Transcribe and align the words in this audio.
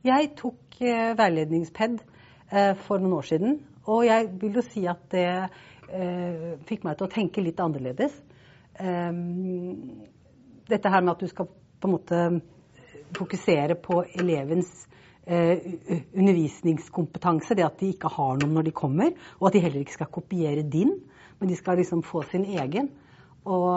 Jeg 0.00 0.30
tok 0.32 0.78
eh, 0.80 1.10
veiledningsped 1.12 1.98
eh, 2.00 2.70
for 2.86 3.02
noen 3.02 3.18
år 3.18 3.26
siden, 3.28 3.58
og 3.84 4.06
jeg 4.06 4.30
vil 4.40 4.54
jo 4.56 4.62
si 4.64 4.86
at 4.88 5.02
det 5.12 5.26
eh, 5.28 6.54
fikk 6.68 6.86
meg 6.86 6.96
til 6.96 7.04
å 7.04 7.12
tenke 7.12 7.42
litt 7.44 7.58
annerledes. 7.60 8.14
Um, 8.80 10.06
dette 10.70 10.88
her 10.88 11.02
med 11.04 11.12
at 11.12 11.20
du 11.20 11.28
skal 11.28 11.50
på 11.50 11.88
en 11.88 11.92
måte 11.92 12.20
fokusere 13.18 13.76
på 13.84 13.98
elevens 14.22 14.70
eh, 15.26 15.68
undervisningskompetanse, 16.16 17.58
det 17.58 17.66
at 17.66 17.76
de 17.82 17.90
ikke 17.92 18.08
har 18.14 18.38
noen 18.40 18.54
når 18.56 18.70
de 18.70 18.72
kommer, 18.80 19.12
og 19.36 19.50
at 19.50 19.58
de 19.58 19.62
heller 19.66 19.84
ikke 19.84 19.98
skal 19.98 20.12
kopiere 20.14 20.64
din, 20.64 20.94
men 21.42 21.50
de 21.50 21.58
skal 21.58 21.76
liksom 21.76 22.00
få 22.06 22.22
sin 22.30 22.46
egen. 22.54 22.88
Og 23.44 23.68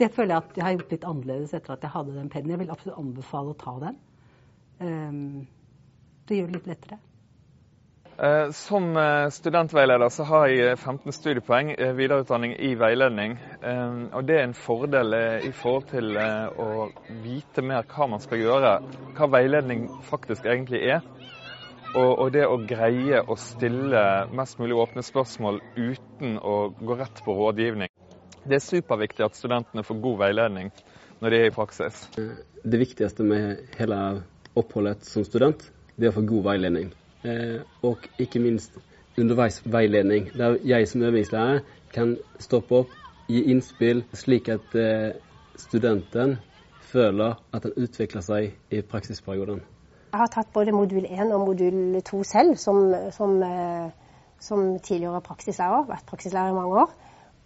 det 0.00 0.08
føler 0.16 0.38
jeg 0.38 0.40
at 0.40 0.56
jeg 0.56 0.66
har 0.66 0.78
gjort 0.78 0.96
litt 0.96 1.06
annerledes 1.12 1.52
etter 1.58 1.76
at 1.76 1.84
jeg 1.84 1.94
hadde 1.98 2.16
den 2.16 2.32
pennen. 2.32 2.54
Jeg 2.54 2.62
vil 2.62 2.72
absolutt 2.72 3.02
anbefale 3.02 3.52
å 3.52 3.60
ta 3.60 3.76
den. 3.84 4.00
Um, 4.80 5.46
det 6.28 6.38
gjør 6.38 6.50
det 6.50 6.58
litt 6.60 6.70
lettere. 6.70 6.98
Eh, 8.22 8.50
som 8.54 8.96
eh, 8.96 9.28
studentveileder 9.32 10.08
så 10.12 10.26
har 10.28 10.46
jeg 10.52 10.76
15 10.78 11.14
studiepoeng 11.16 11.72
videreutdanning 11.96 12.52
i 12.60 12.74
veiledning. 12.78 13.38
Og 14.12 14.26
det 14.28 14.36
er 14.36 14.44
en 14.46 14.54
fordel 14.54 15.16
i 15.48 15.50
forhold 15.56 15.88
til 15.90 16.16
å 16.16 16.88
vite 17.24 17.64
mer 17.66 17.88
hva 17.88 18.08
man 18.12 18.22
skal 18.22 18.42
gjøre, 18.42 18.72
hva 19.16 19.28
veiledning 19.32 19.88
faktisk 20.06 20.46
egentlig 20.46 20.82
er. 20.98 21.02
Og 21.98 22.30
det 22.32 22.46
å 22.48 22.60
greie 22.64 23.20
å 23.20 23.36
stille 23.36 24.02
mest 24.32 24.60
mulig 24.60 24.76
åpne 24.80 25.02
spørsmål 25.04 25.60
uten 25.76 26.38
å 26.40 26.56
gå 26.78 26.96
rett 26.96 27.20
på 27.24 27.34
rådgivning. 27.36 27.90
Det 28.42 28.56
er 28.58 28.64
superviktig 28.64 29.26
at 29.26 29.36
studentene 29.38 29.84
får 29.86 30.00
god 30.02 30.18
veiledning 30.24 30.72
når 31.22 31.30
de 31.30 31.38
er 31.38 31.50
i 31.50 31.54
praksis. 31.54 32.06
Det 32.16 32.80
viktigste 32.80 33.26
med 33.26 33.76
hele 33.78 33.98
oppholdet 34.58 35.04
som 35.06 35.24
student, 35.24 35.64
det 35.96 36.10
å 36.10 36.16
få 36.16 36.24
god 36.28 36.48
veiledning. 36.50 36.92
Eh, 37.24 37.60
og 37.86 38.02
ikke 38.20 38.42
minst 38.42 38.78
underveisveiledning, 39.18 40.30
der 40.36 40.56
jeg 40.64 40.88
som 40.88 41.02
øvingslærer 41.02 41.60
kan 41.92 42.16
stoppe 42.40 42.82
opp, 42.82 42.96
gi 43.28 43.44
innspill, 43.52 44.02
slik 44.16 44.48
at 44.52 44.74
eh, 44.78 45.12
studenten 45.56 46.38
føler 46.92 47.38
at 47.52 47.66
den 47.66 47.76
utvikler 47.76 48.24
seg 48.24 48.52
i 48.70 48.82
praksisperioden. 48.82 49.62
Jeg 50.12 50.20
har 50.20 50.32
tatt 50.32 50.50
både 50.52 50.74
modul 50.76 51.06
1 51.08 51.32
og 51.32 51.46
modul 51.46 52.00
2 52.04 52.22
selv, 52.28 52.56
som, 52.60 52.82
som, 53.16 53.38
eh, 53.42 54.18
som 54.40 54.66
tidligere 54.78 55.22
praksislærer. 55.24 55.86
Vært 55.88 56.10
praksislærer 56.10 56.52
i 56.52 56.58
mange 56.58 56.82
år. 56.82 56.92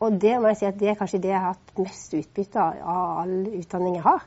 Og 0.01 0.19
det 0.21 0.35
må 0.41 0.51
jeg 0.51 0.61
si 0.61 0.67
at 0.69 0.81
det 0.81 0.91
er 0.91 0.99
kanskje 0.99 1.23
det 1.23 1.31
jeg 1.31 1.41
har 1.41 1.55
hatt 1.55 1.79
mest 1.79 2.17
utbytte 2.19 2.61
av 2.61 3.21
all 3.23 3.37
utdanning 3.61 3.97
jeg 3.97 4.05
har. 4.05 4.27